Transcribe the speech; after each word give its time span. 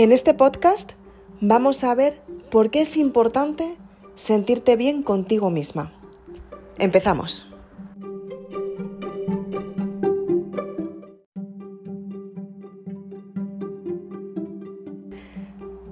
En 0.00 0.12
este 0.12 0.32
podcast 0.32 0.92
vamos 1.42 1.84
a 1.84 1.94
ver 1.94 2.22
por 2.50 2.70
qué 2.70 2.80
es 2.80 2.96
importante 2.96 3.76
sentirte 4.14 4.74
bien 4.76 5.02
contigo 5.02 5.50
misma. 5.50 5.92
Empezamos. 6.78 7.46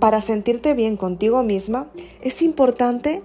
Para 0.01 0.23
sentirte 0.23 0.73
bien 0.73 0.97
contigo 0.97 1.43
misma 1.43 1.91
es 2.23 2.41
importante 2.41 3.23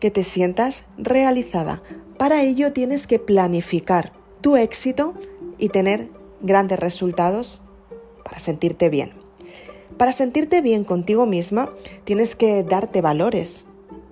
que 0.00 0.10
te 0.10 0.24
sientas 0.24 0.84
realizada. 0.98 1.80
Para 2.18 2.42
ello 2.42 2.72
tienes 2.72 3.06
que 3.06 3.20
planificar 3.20 4.12
tu 4.40 4.56
éxito 4.56 5.14
y 5.58 5.68
tener 5.68 6.10
grandes 6.40 6.80
resultados 6.80 7.62
para 8.24 8.40
sentirte 8.40 8.90
bien. 8.90 9.23
Para 9.98 10.12
sentirte 10.12 10.60
bien 10.60 10.84
contigo 10.84 11.26
misma 11.26 11.70
tienes 12.04 12.34
que 12.34 12.64
darte 12.64 13.00
valores, 13.00 13.66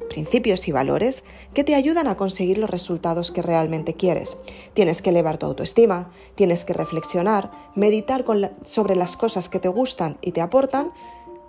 principios 0.09 0.69
y 0.69 0.73
valores 0.73 1.25
que 1.55 1.65
te 1.65 1.75
ayudan 1.75 2.07
a 2.07 2.17
conseguir 2.17 2.59
los 2.59 2.71
resultados 2.71 3.33
que 3.33 3.43
realmente 3.43 3.95
quieres. 3.95 4.37
Tienes 4.75 5.03
que 5.03 5.11
elevar 5.11 5.39
tu 5.39 5.47
autoestima, 5.47 6.11
tienes 6.35 6.65
que 6.65 6.73
reflexionar, 6.73 7.51
meditar 7.75 8.25
sobre 8.65 8.95
las 8.95 9.17
cosas 9.17 9.49
que 9.49 9.59
te 9.59 9.69
gustan 9.69 10.19
y 10.21 10.33
te 10.33 10.41
aportan, 10.41 10.93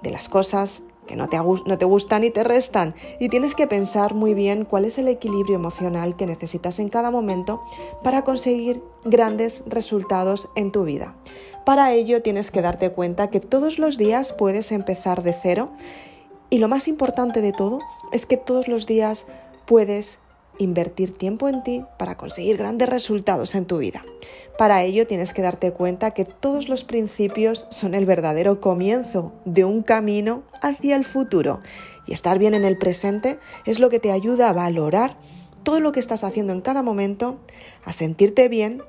de 0.02 0.12
las 0.12 0.30
cosas 0.30 0.82
que 1.08 1.16
no 1.16 1.30
te, 1.30 1.38
no 1.38 1.78
te 1.78 1.86
gustan 1.86 2.24
y 2.24 2.30
te 2.30 2.44
restan. 2.44 2.96
Y 3.20 3.30
tienes 3.30 3.56
que 3.56 3.68
pensar 3.68 4.14
muy 4.14 4.34
bien 4.34 4.66
cuál 4.66 4.86
es 4.86 4.98
el 4.98 5.08
equilibrio 5.08 5.56
emocional 5.56 6.16
que 6.16 6.26
necesitas 6.26 6.80
en 6.80 6.90
cada 6.90 7.12
momento 7.12 7.62
para 8.04 8.24
conseguir 8.24 8.84
grandes 9.06 9.64
resultados 9.68 10.50
en 10.56 10.72
tu 10.72 10.84
vida. 10.84 11.16
Para 11.66 11.94
ello 11.94 12.22
tienes 12.22 12.52
que 12.52 12.62
darte 12.62 12.92
cuenta 12.92 13.30
que 13.30 13.40
todos 13.40 13.80
los 13.80 13.98
días 13.98 14.34
puedes 14.34 14.72
empezar 14.72 15.24
de 15.24 15.34
cero 15.34 15.70
y 16.50 16.60
lo 16.60 16.68
más 16.68 16.88
importante 16.88 17.42
de 17.42 17.54
todo 17.54 17.80
es 18.12 18.26
que 18.26 18.38
todos 18.38 18.68
los 18.68 18.86
días 18.86 19.26
puedes 19.66 20.20
invertir 20.58 21.18
tiempo 21.18 21.50
en 21.50 21.64
ti 21.64 21.84
para 21.98 22.18
conseguir 22.18 22.58
grandes 22.58 22.90
resultados 22.90 23.56
en 23.56 23.66
tu 23.66 23.78
vida. 23.78 24.06
Para 24.58 24.84
ello 24.84 25.08
tienes 25.08 25.34
que 25.34 25.42
darte 25.42 25.72
cuenta 25.72 26.12
que 26.12 26.26
todos 26.26 26.70
los 26.70 26.84
principios 26.84 27.66
son 27.70 27.96
el 27.96 28.06
verdadero 28.06 28.62
comienzo 28.62 29.34
de 29.46 29.66
un 29.66 29.82
camino 29.82 30.44
hacia 30.62 30.96
el 30.96 31.06
futuro 31.06 31.62
y 32.06 32.14
estar 32.14 32.38
bien 32.38 32.54
en 32.54 32.66
el 32.66 32.78
presente 32.78 33.40
es 33.66 33.80
lo 33.80 33.90
que 33.90 34.00
te 34.00 34.12
ayuda 34.12 34.50
a 34.50 34.54
valorar 34.54 35.18
todo 35.64 35.80
lo 35.80 35.92
que 35.92 36.00
estás 36.00 36.24
haciendo 36.24 36.54
en 36.54 36.62
cada 36.62 36.84
momento, 36.84 37.40
a 37.86 37.94
sentirte 37.94 38.50
bien 38.50 38.84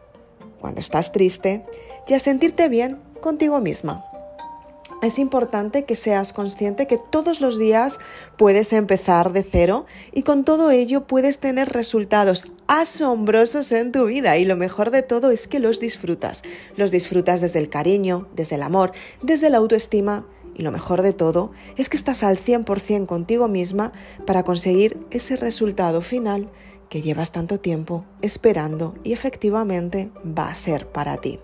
cuando 0.60 0.80
estás 0.80 1.12
triste 1.12 1.64
y 2.08 2.14
a 2.14 2.18
sentirte 2.18 2.68
bien 2.68 2.98
contigo 3.20 3.60
misma. 3.60 4.04
Es 5.04 5.18
importante 5.18 5.84
que 5.84 5.96
seas 5.96 6.32
consciente 6.32 6.86
que 6.86 6.96
todos 6.96 7.42
los 7.42 7.58
días 7.58 7.98
puedes 8.38 8.72
empezar 8.72 9.34
de 9.34 9.42
cero 9.42 9.84
y 10.12 10.22
con 10.22 10.44
todo 10.44 10.70
ello 10.70 11.06
puedes 11.06 11.40
tener 11.40 11.68
resultados 11.68 12.44
asombrosos 12.68 13.70
en 13.72 13.92
tu 13.92 14.06
vida 14.06 14.38
y 14.38 14.46
lo 14.46 14.56
mejor 14.56 14.90
de 14.90 15.02
todo 15.02 15.30
es 15.30 15.46
que 15.46 15.58
los 15.58 15.78
disfrutas. 15.78 16.42
Los 16.76 16.90
disfrutas 16.90 17.42
desde 17.42 17.58
el 17.58 17.68
cariño, 17.68 18.28
desde 18.34 18.54
el 18.54 18.62
amor, 18.62 18.92
desde 19.20 19.50
la 19.50 19.58
autoestima 19.58 20.26
y 20.54 20.62
lo 20.62 20.72
mejor 20.72 21.02
de 21.02 21.12
todo 21.12 21.52
es 21.76 21.90
que 21.90 21.98
estás 21.98 22.22
al 22.22 22.38
100% 22.38 23.04
contigo 23.04 23.46
misma 23.46 23.92
para 24.26 24.42
conseguir 24.42 24.96
ese 25.10 25.36
resultado 25.36 26.00
final 26.00 26.50
que 26.88 27.02
llevas 27.02 27.30
tanto 27.30 27.60
tiempo 27.60 28.06
esperando 28.22 28.94
y 29.04 29.12
efectivamente 29.12 30.10
va 30.26 30.48
a 30.48 30.54
ser 30.54 30.88
para 30.88 31.18
ti. 31.18 31.40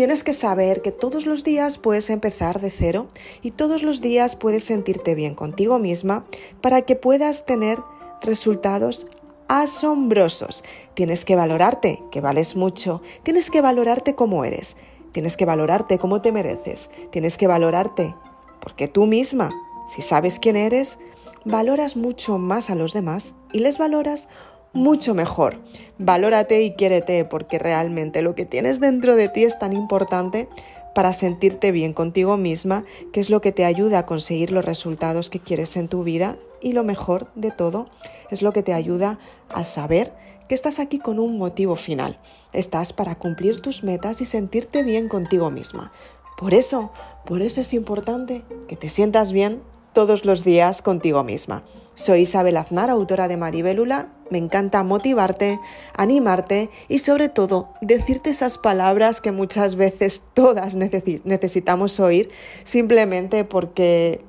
Tienes 0.00 0.24
que 0.24 0.32
saber 0.32 0.80
que 0.80 0.92
todos 0.92 1.26
los 1.26 1.44
días 1.44 1.76
puedes 1.76 2.08
empezar 2.08 2.62
de 2.62 2.70
cero 2.70 3.08
y 3.42 3.50
todos 3.50 3.82
los 3.82 4.00
días 4.00 4.34
puedes 4.34 4.64
sentirte 4.64 5.14
bien 5.14 5.34
contigo 5.34 5.78
misma 5.78 6.24
para 6.62 6.80
que 6.80 6.96
puedas 6.96 7.44
tener 7.44 7.78
resultados 8.22 9.08
asombrosos. 9.48 10.64
Tienes 10.94 11.26
que 11.26 11.36
valorarte, 11.36 12.02
que 12.10 12.22
vales 12.22 12.56
mucho. 12.56 13.02
Tienes 13.24 13.50
que 13.50 13.60
valorarte 13.60 14.14
como 14.14 14.46
eres. 14.46 14.78
Tienes 15.12 15.36
que 15.36 15.44
valorarte 15.44 15.98
como 15.98 16.22
te 16.22 16.32
mereces. 16.32 16.88
Tienes 17.10 17.36
que 17.36 17.46
valorarte 17.46 18.14
porque 18.62 18.88
tú 18.88 19.04
misma, 19.04 19.50
si 19.94 20.00
sabes 20.00 20.38
quién 20.38 20.56
eres, 20.56 20.98
valoras 21.44 21.96
mucho 21.96 22.38
más 22.38 22.70
a 22.70 22.74
los 22.74 22.94
demás 22.94 23.34
y 23.52 23.58
les 23.58 23.76
valoras 23.76 24.28
mucho 24.72 25.14
mejor. 25.14 25.58
Valórate 25.98 26.62
y 26.62 26.74
quiérete 26.74 27.24
porque 27.24 27.58
realmente 27.58 28.22
lo 28.22 28.34
que 28.34 28.46
tienes 28.46 28.80
dentro 28.80 29.16
de 29.16 29.28
ti 29.28 29.44
es 29.44 29.58
tan 29.58 29.72
importante 29.72 30.48
para 30.94 31.12
sentirte 31.12 31.72
bien 31.72 31.92
contigo 31.92 32.36
misma, 32.36 32.84
que 33.12 33.20
es 33.20 33.30
lo 33.30 33.40
que 33.40 33.52
te 33.52 33.64
ayuda 33.64 34.00
a 34.00 34.06
conseguir 34.06 34.50
los 34.50 34.64
resultados 34.64 35.30
que 35.30 35.40
quieres 35.40 35.76
en 35.76 35.88
tu 35.88 36.02
vida 36.02 36.36
y 36.60 36.72
lo 36.72 36.84
mejor 36.84 37.30
de 37.34 37.50
todo 37.50 37.88
es 38.30 38.42
lo 38.42 38.52
que 38.52 38.62
te 38.62 38.72
ayuda 38.72 39.18
a 39.48 39.64
saber 39.64 40.12
que 40.48 40.54
estás 40.54 40.80
aquí 40.80 40.98
con 40.98 41.20
un 41.20 41.38
motivo 41.38 41.76
final. 41.76 42.18
Estás 42.52 42.92
para 42.92 43.14
cumplir 43.14 43.60
tus 43.60 43.84
metas 43.84 44.20
y 44.20 44.24
sentirte 44.24 44.82
bien 44.82 45.08
contigo 45.08 45.50
misma. 45.50 45.92
Por 46.36 46.54
eso, 46.54 46.90
por 47.24 47.42
eso 47.42 47.60
es 47.60 47.72
importante 47.72 48.42
que 48.66 48.74
te 48.74 48.88
sientas 48.88 49.32
bien 49.32 49.62
todos 49.92 50.24
los 50.24 50.44
días 50.44 50.82
contigo 50.82 51.24
misma. 51.24 51.62
Soy 51.94 52.20
Isabel 52.20 52.56
Aznar, 52.56 52.90
autora 52.90 53.28
de 53.28 53.36
Maribélula. 53.36 54.08
Me 54.30 54.38
encanta 54.38 54.82
motivarte, 54.84 55.58
animarte 55.96 56.70
y 56.88 56.98
sobre 56.98 57.28
todo 57.28 57.68
decirte 57.80 58.30
esas 58.30 58.58
palabras 58.58 59.20
que 59.20 59.32
muchas 59.32 59.76
veces 59.76 60.22
todas 60.34 60.76
necesitamos 60.76 62.00
oír 62.00 62.30
simplemente 62.62 63.44
porque 63.44 64.24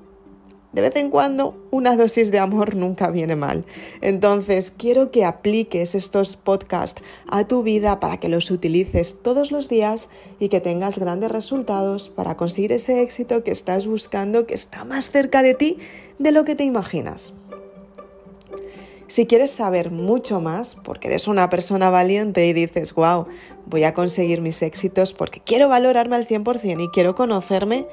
de 0.74 0.82
vez 0.82 0.96
en 0.96 1.10
cuando 1.10 1.56
una 1.72 1.96
dosis 1.96 2.32
de 2.32 2.40
amor 2.40 2.76
nunca 2.76 3.10
viene 3.10 3.36
mal. 3.36 3.66
Entonces, 4.02 4.72
quiero 4.72 5.12
que 5.12 5.26
apliques 5.26 5.96
estos 5.96 6.38
podcasts 6.38 7.02
a 7.28 7.48
tu 7.48 7.64
vida 7.64 8.00
para 8.00 8.18
que 8.18 8.30
los 8.30 8.50
utilices 8.52 9.22
todos 9.22 9.52
los 9.52 9.70
días 9.70 10.10
y 10.40 10.50
que 10.50 10.62
tengas 10.62 10.98
grandes 10.98 11.32
resultados 11.32 12.10
para 12.10 12.38
conseguir 12.38 12.72
ese 12.72 13.02
éxito 13.02 13.44
que 13.44 13.52
estás 13.52 13.88
buscando, 13.88 14.46
que 14.46 14.54
está 14.54 14.86
más 14.86 15.12
cerca 15.12 15.44
de 15.44 15.54
ti 15.54 15.78
de 16.20 16.32
lo 16.32 16.46
que 16.46 16.56
te 16.56 16.64
imaginas. 16.64 17.34
Si 19.12 19.28
quieres 19.28 19.52
saber 19.52 19.92
mucho 19.92 20.40
más, 20.40 20.78
porque 20.86 21.10
eres 21.10 21.28
una 21.28 21.50
persona 21.50 21.90
valiente 21.90 22.48
y 22.48 22.54
dices, 22.54 22.94
wow, 22.94 23.28
voy 23.66 23.84
a 23.84 23.94
conseguir 23.94 24.40
mis 24.40 24.62
éxitos 24.62 25.12
porque 25.12 25.42
quiero 25.42 25.68
valorarme 25.68 26.16
al 26.16 26.26
100% 26.26 26.82
y 26.82 26.88
quiero 26.94 27.14
conocerme, 27.14 27.88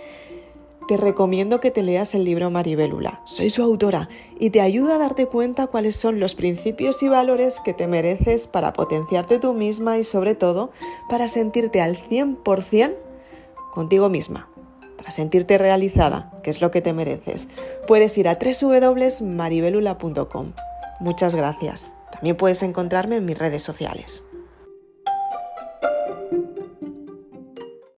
te 0.88 0.96
recomiendo 0.96 1.60
que 1.60 1.70
te 1.70 1.82
leas 1.82 2.14
el 2.14 2.24
libro 2.24 2.50
Maribélula. 2.50 3.20
Soy 3.24 3.50
su 3.50 3.62
autora 3.62 4.08
y 4.40 4.48
te 4.48 4.62
ayuda 4.62 4.94
a 4.94 4.98
darte 4.98 5.26
cuenta 5.26 5.66
cuáles 5.66 5.96
son 5.96 6.18
los 6.18 6.34
principios 6.34 7.02
y 7.02 7.08
valores 7.08 7.60
que 7.60 7.74
te 7.74 7.86
mereces 7.86 8.48
para 8.48 8.72
potenciarte 8.72 9.38
tú 9.38 9.52
misma 9.52 9.98
y 9.98 10.04
sobre 10.04 10.34
todo 10.34 10.70
para 11.10 11.28
sentirte 11.28 11.82
al 11.82 11.98
100% 11.98 12.94
contigo 13.70 14.08
misma, 14.08 14.48
para 14.96 15.10
sentirte 15.10 15.58
realizada, 15.58 16.32
que 16.42 16.48
es 16.48 16.62
lo 16.62 16.70
que 16.70 16.80
te 16.80 16.94
mereces. 16.94 17.48
Puedes 17.86 18.16
ir 18.16 18.26
a 18.26 18.38
www.maribelula.com. 18.38 20.52
Muchas 21.00 21.34
gracias. 21.34 21.92
También 22.12 22.38
puedes 22.38 22.62
encontrarme 22.62 23.16
en 23.16 23.26
mis 23.26 23.38
redes 23.38 23.62
sociales. 23.62 24.24